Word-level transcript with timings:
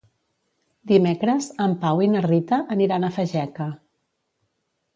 Dimecres 0.91 1.49
en 1.67 1.75
Pau 1.85 2.01
i 2.07 2.09
na 2.15 2.25
Rita 2.27 2.61
aniran 2.77 3.05
a 3.05 3.13
Fageca. 3.19 3.71